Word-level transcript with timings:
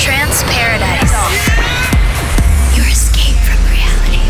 Trance 0.00 0.42
Paradise. 0.44 1.12
Your 2.74 2.86
escape 2.88 3.36
from 3.44 3.60
reality. 3.68 4.24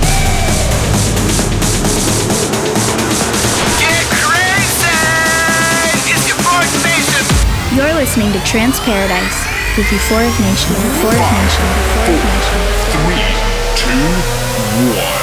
Get 3.79 4.03
crazy! 4.11 4.91
It's 6.11 6.27
Euphoric 6.27 6.75
Nation! 6.83 7.23
You're 7.77 7.95
listening 7.95 8.33
to 8.33 8.41
Trance 8.45 8.81
Paradise 8.81 9.47
with 9.79 9.87
Euphoric 9.87 10.35
Nation. 10.41 10.75
Euphoric 10.75 11.23
Nation. 11.39 11.65
Euphoric 11.79 12.19
Nation. 12.19 12.59
Three, 12.91 13.23
two, 13.79 13.95
one. 14.99 15.20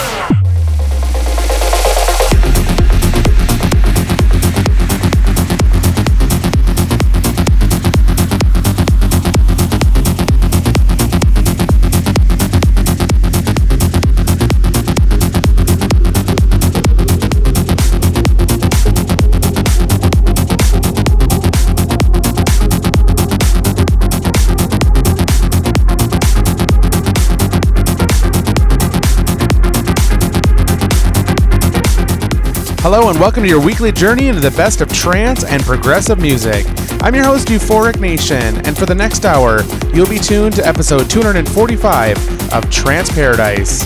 Hello 32.89 33.09
and 33.09 33.19
welcome 33.19 33.44
to 33.44 33.50
your 33.50 33.59
weekly 33.59 33.91
journey 33.91 34.30
into 34.30 34.39
the 34.39 34.52
best 34.52 34.80
of 34.80 34.88
trance 34.94 35.44
and 35.44 35.61
progressive 35.61 36.19
music. 36.19 36.66
I'm 37.02 37.14
your 37.14 37.25
host, 37.25 37.50
Euphoric 37.50 38.00
Nation, 38.00 38.66
and 38.66 38.78
for 38.78 38.86
the 38.86 38.95
next 38.95 39.25
hour, 39.25 39.61
you'll 39.94 40.08
be 40.08 40.17
tuned 40.17 40.55
to 40.55 40.66
episode 40.66 41.09
245 41.09 42.53
of 42.53 42.70
Trance 42.70 43.12
Paradise. 43.12 43.84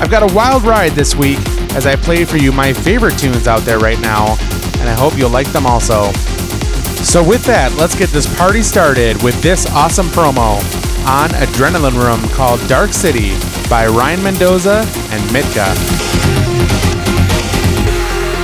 I've 0.00 0.10
got 0.10 0.28
a 0.28 0.34
wild 0.34 0.64
ride 0.64 0.90
this 0.90 1.14
week 1.14 1.38
as 1.76 1.86
I 1.86 1.94
play 1.94 2.24
for 2.24 2.36
you 2.36 2.50
my 2.50 2.72
favorite 2.72 3.16
tunes 3.16 3.46
out 3.46 3.60
there 3.60 3.78
right 3.78 4.00
now, 4.00 4.36
and 4.80 4.88
I 4.88 4.94
hope 4.94 5.16
you'll 5.16 5.30
like 5.30 5.52
them 5.52 5.64
also. 5.64 6.10
So, 7.04 7.22
with 7.22 7.44
that, 7.44 7.72
let's 7.78 7.96
get 7.96 8.08
this 8.10 8.26
party 8.36 8.64
started 8.64 9.22
with 9.22 9.40
this 9.40 9.70
awesome 9.70 10.06
promo 10.06 10.58
on 11.06 11.30
Adrenaline 11.30 11.94
Room 11.94 12.28
called 12.30 12.58
Dark 12.68 12.92
City 12.92 13.34
by 13.70 13.86
Ryan 13.86 14.20
Mendoza 14.20 14.84
and 15.12 15.22
Mitka. 15.30 16.11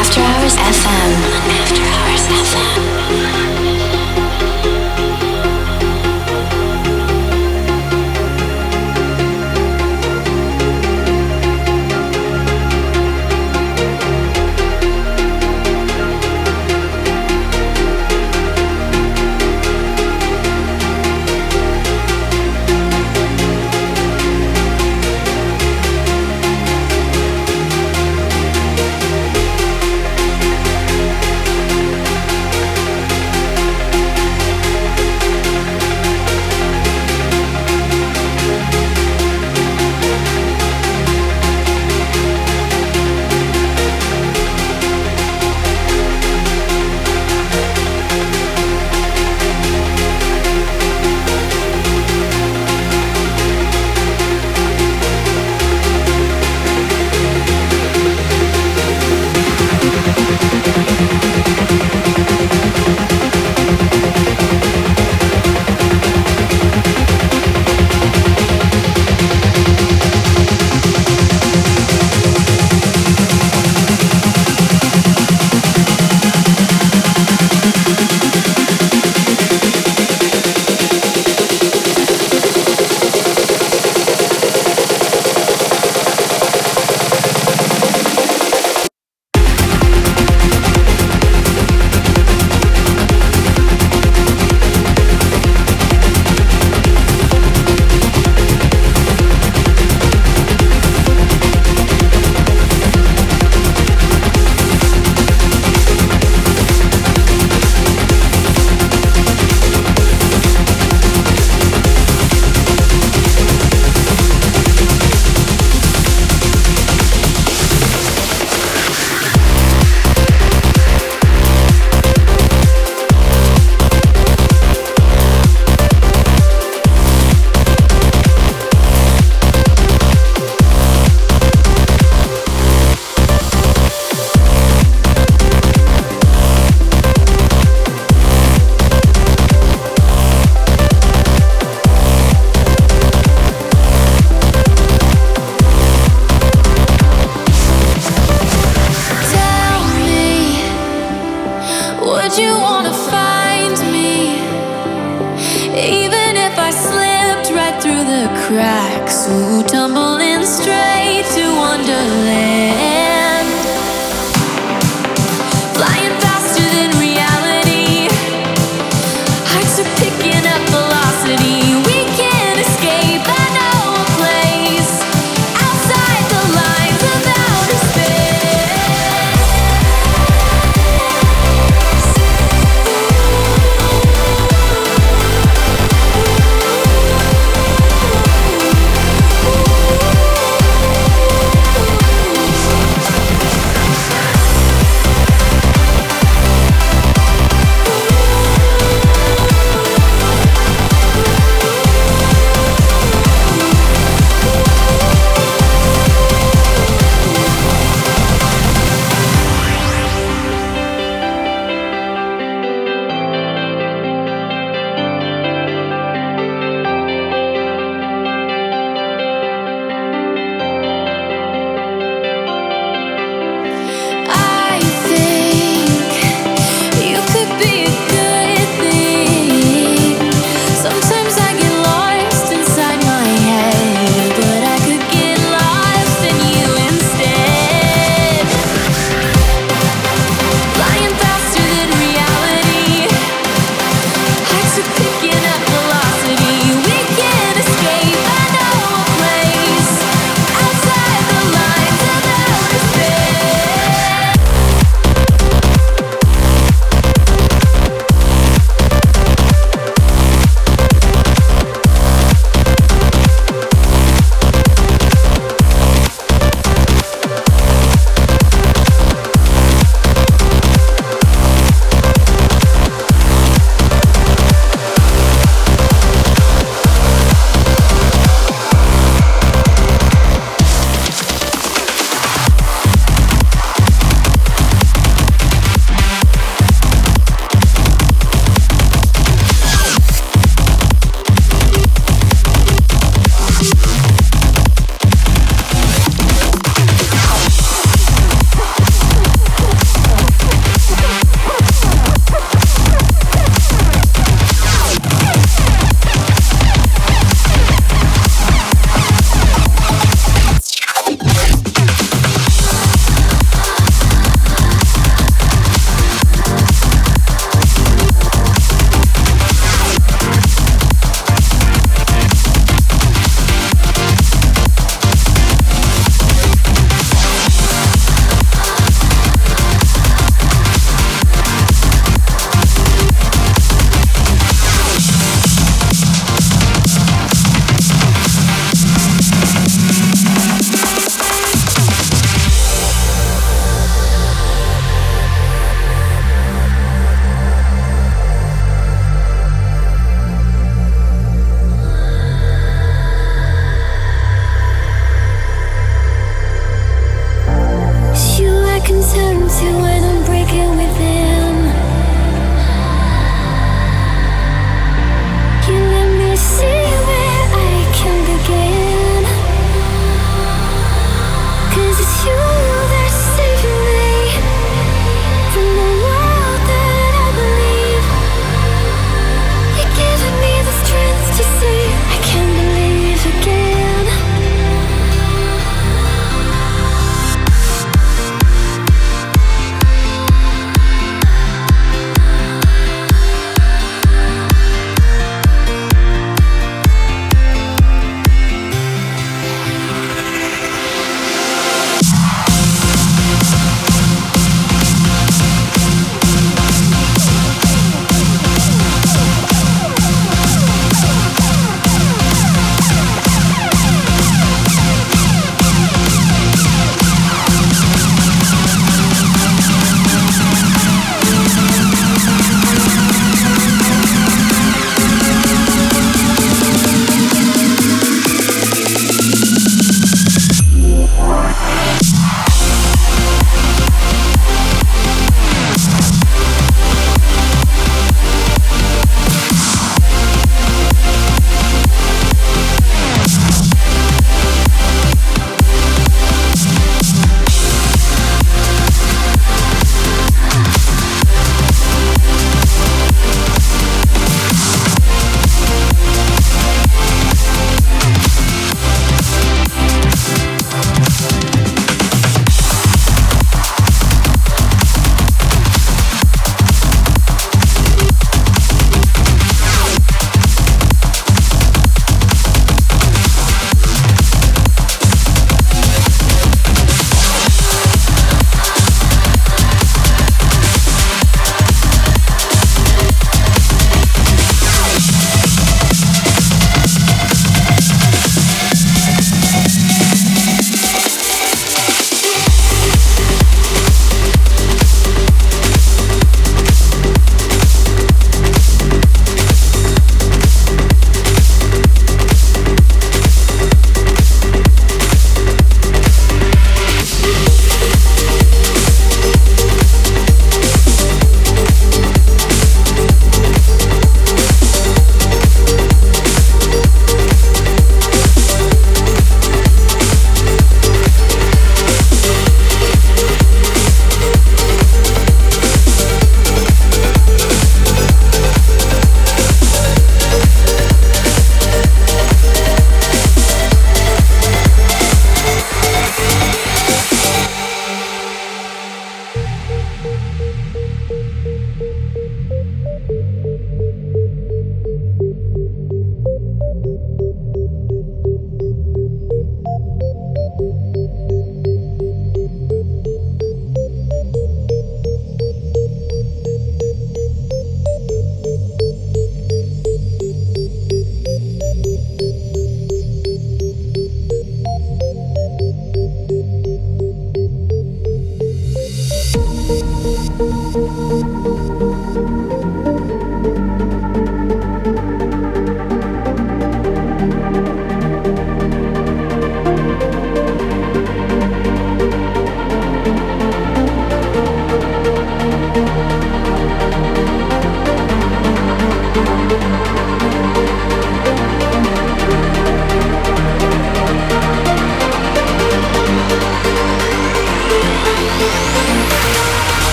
After 0.00 0.22
Hours 0.22 0.56
FM. 0.56 1.59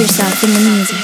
Yourself 0.00 0.42
in 0.42 0.52
the 0.52 0.58
music. 0.58 1.03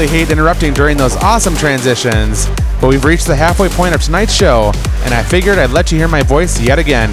Really 0.00 0.12
hate 0.12 0.30
interrupting 0.30 0.72
during 0.72 0.96
those 0.96 1.14
awesome 1.16 1.54
transitions, 1.54 2.48
but 2.80 2.88
we've 2.88 3.04
reached 3.04 3.26
the 3.26 3.36
halfway 3.36 3.68
point 3.68 3.94
of 3.94 4.02
tonight's 4.02 4.32
show, 4.32 4.72
and 5.04 5.12
I 5.12 5.22
figured 5.22 5.58
I'd 5.58 5.72
let 5.72 5.92
you 5.92 5.98
hear 5.98 6.08
my 6.08 6.22
voice 6.22 6.58
yet 6.58 6.78
again. 6.78 7.10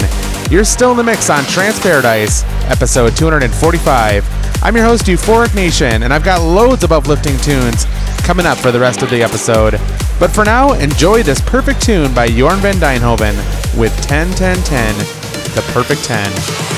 You're 0.50 0.64
still 0.64 0.92
in 0.92 0.96
the 0.96 1.04
mix 1.04 1.28
on 1.28 1.44
Trance 1.44 1.78
Paradise, 1.80 2.44
episode 2.64 3.14
245. 3.14 4.24
I'm 4.62 4.74
your 4.74 4.86
host, 4.86 5.04
Euphoric 5.04 5.54
Nation, 5.54 6.02
and 6.02 6.14
I've 6.14 6.24
got 6.24 6.40
loads 6.40 6.82
of 6.82 6.90
uplifting 6.90 7.36
tunes 7.40 7.84
coming 8.24 8.46
up 8.46 8.56
for 8.56 8.72
the 8.72 8.80
rest 8.80 9.02
of 9.02 9.10
the 9.10 9.22
episode. 9.22 9.72
But 10.18 10.30
for 10.30 10.46
now, 10.46 10.72
enjoy 10.72 11.22
this 11.22 11.42
perfect 11.42 11.82
tune 11.82 12.14
by 12.14 12.28
Jorn 12.28 12.56
van 12.60 12.76
Deynhoven 12.76 13.36
with 13.78 13.94
10 14.00 14.30
10 14.30 14.56
10, 14.62 14.98
the 15.54 15.62
perfect 15.74 16.04
10. 16.04 16.77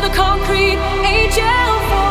to 0.00 0.08
the 0.08 0.14
concrete 0.14 0.78
angel 1.04 2.07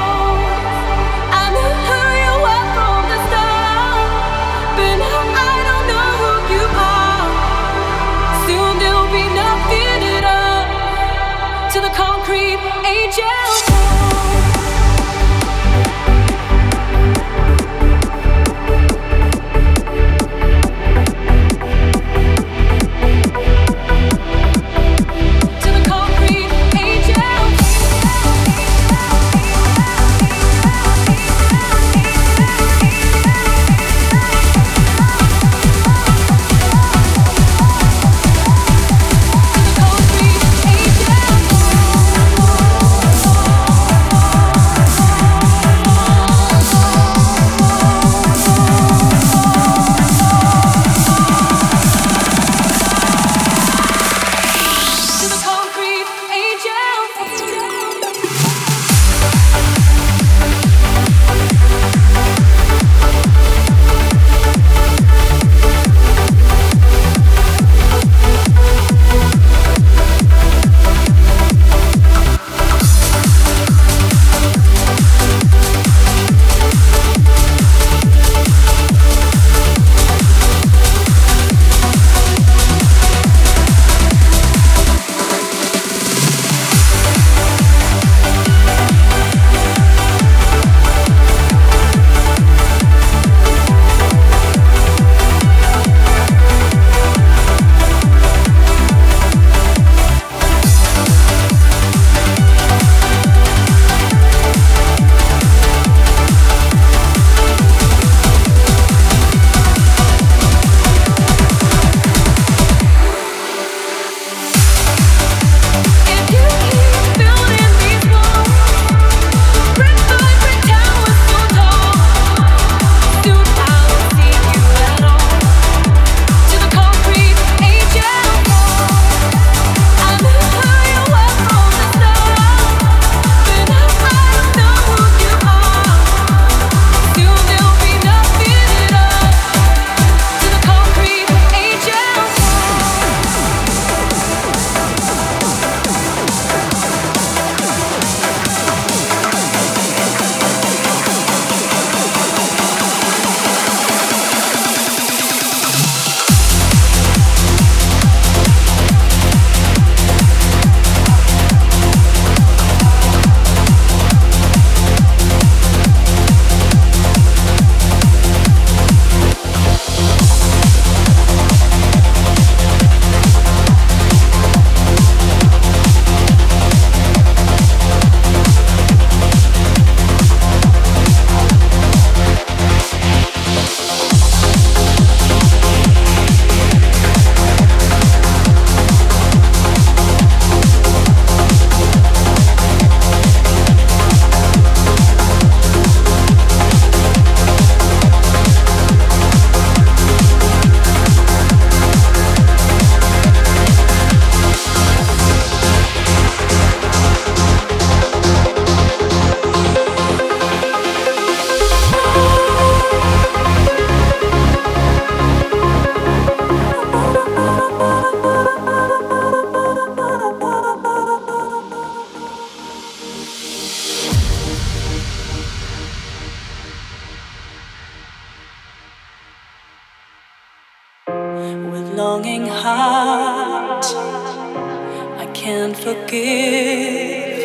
forgive 235.87 237.37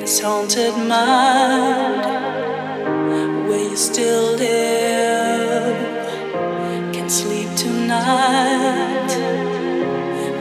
this 0.00 0.20
haunted 0.20 0.76
mind 0.88 2.02
where 3.48 3.64
you 3.70 3.76
still 3.76 4.32
live? 4.32 6.10
Can 6.92 7.08
sleep 7.08 7.48
tonight 7.54 9.12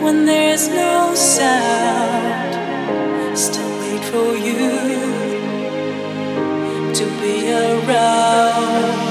when 0.01 0.25
there's 0.25 0.69
no 0.69 1.13
sound. 1.13 2.55
Still 3.37 3.71
wait 3.81 4.03
for 4.13 4.35
you 4.47 4.69
to 6.97 7.05
be 7.21 7.35
around. 7.53 9.10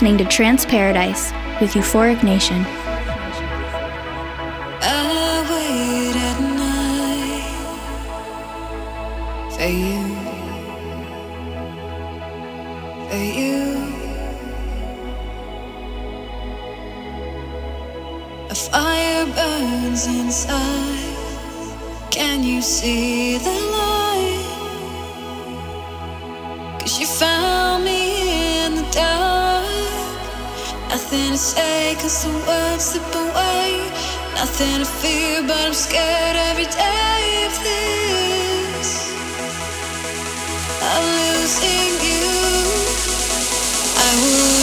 Listening 0.00 0.16
to 0.16 0.24
Trance 0.24 0.64
Paradise 0.64 1.30
with 1.60 1.74
Euphoric 1.74 2.22
Nation. 2.24 2.64
For 9.54 9.68
you, 9.68 10.00
for 13.10 13.24
you. 13.40 13.76
A 18.48 18.54
fire 18.54 19.26
burns 19.26 20.06
inside. 20.06 21.14
Can 22.10 22.42
you 22.42 22.62
see 22.62 23.36
the 23.36 23.50
light? 23.76 24.46
Cause 26.80 26.98
you 26.98 27.06
found 27.06 27.49
Nothing 31.10 31.32
to 31.32 31.38
say, 31.38 31.96
cause 31.96 32.22
the 32.22 32.30
words 32.46 32.84
slip 32.84 33.02
away. 33.12 33.82
Nothing 34.36 34.78
to 34.78 34.84
fear, 34.84 35.42
but 35.42 35.58
I'm 35.66 35.74
scared 35.74 36.36
every 36.36 36.66
day 36.66 37.46
of 37.46 37.54
this. 37.64 39.12
I'm 40.80 41.04
losing 41.18 41.94
you. 42.06 42.30
I 43.98 44.10
would 44.22 44.59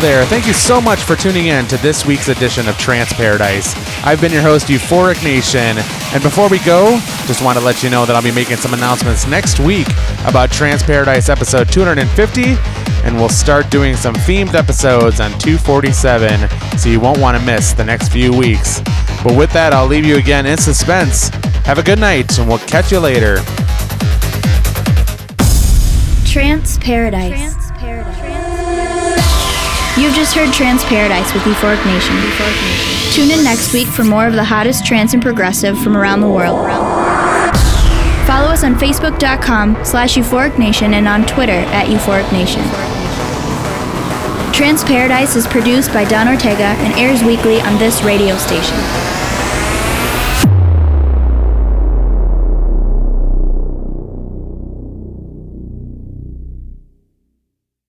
There. 0.00 0.24
Thank 0.24 0.46
you 0.46 0.52
so 0.52 0.80
much 0.80 1.00
for 1.00 1.14
tuning 1.14 1.46
in 1.46 1.66
to 1.66 1.76
this 1.78 2.06
week's 2.06 2.28
edition 2.28 2.68
of 2.68 2.76
Trance 2.78 3.12
Paradise. 3.12 3.74
I've 4.04 4.20
been 4.20 4.32
your 4.32 4.42
host, 4.42 4.68
Euphoric 4.68 5.22
Nation. 5.22 5.76
And 6.14 6.22
before 6.22 6.48
we 6.48 6.58
go, 6.60 6.98
just 7.26 7.44
want 7.44 7.58
to 7.58 7.64
let 7.64 7.82
you 7.82 7.90
know 7.90 8.06
that 8.06 8.16
I'll 8.16 8.22
be 8.22 8.32
making 8.32 8.56
some 8.56 8.72
announcements 8.72 9.26
next 9.26 9.60
week 9.60 9.86
about 10.24 10.50
Trance 10.50 10.82
Paradise 10.82 11.28
episode 11.28 11.70
250. 11.70 12.42
And 13.04 13.16
we'll 13.16 13.28
start 13.28 13.70
doing 13.70 13.94
some 13.96 14.14
themed 14.14 14.54
episodes 14.54 15.20
on 15.20 15.30
247, 15.38 16.48
so 16.78 16.88
you 16.88 17.00
won't 17.00 17.18
want 17.18 17.38
to 17.38 17.44
miss 17.44 17.72
the 17.72 17.84
next 17.84 18.08
few 18.08 18.36
weeks. 18.36 18.80
But 19.22 19.36
with 19.36 19.52
that, 19.52 19.72
I'll 19.72 19.86
leave 19.86 20.06
you 20.06 20.16
again 20.16 20.46
in 20.46 20.56
suspense. 20.56 21.28
Have 21.64 21.78
a 21.78 21.82
good 21.82 21.98
night, 21.98 22.38
and 22.38 22.48
we'll 22.48 22.58
catch 22.58 22.90
you 22.90 23.00
later. 23.00 23.36
Trance 26.24 26.78
Paradise. 26.78 27.59
You've 30.00 30.14
just 30.14 30.34
heard 30.34 30.50
Trance 30.54 30.82
Paradise 30.84 31.34
with 31.34 31.42
Euphoric 31.42 31.84
Nation. 31.84 32.16
Tune 33.12 33.30
in 33.30 33.44
next 33.44 33.74
week 33.74 33.86
for 33.86 34.02
more 34.02 34.26
of 34.26 34.32
the 34.32 34.42
hottest 34.42 34.86
trance 34.86 35.12
and 35.12 35.22
progressive 35.22 35.78
from 35.78 35.94
around 35.94 36.22
the 36.22 36.28
world. 36.28 36.66
Follow 38.26 38.48
us 38.48 38.64
on 38.64 38.76
Facebook.com 38.76 39.84
slash 39.84 40.16
Euphoric 40.16 40.58
Nation 40.58 40.94
and 40.94 41.06
on 41.06 41.26
Twitter 41.26 41.52
at 41.52 41.88
Euphoric 41.88 42.32
Nation. 42.32 42.62
Trance 44.54 44.82
Paradise 44.84 45.36
is 45.36 45.46
produced 45.46 45.92
by 45.92 46.06
Don 46.06 46.28
Ortega 46.28 46.74
and 46.80 46.98
airs 46.98 47.22
weekly 47.22 47.60
on 47.60 47.78
this 47.78 48.02
radio 48.02 48.38
station. 48.38 49.09